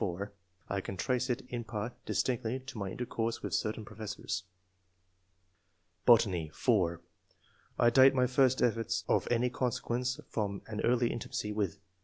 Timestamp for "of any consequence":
9.07-10.19